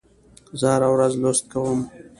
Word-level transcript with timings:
زه 0.59 0.67
هره 0.73 0.87
ورځ 0.95 1.13
لوست 1.21 1.45
کوم. 1.53 1.79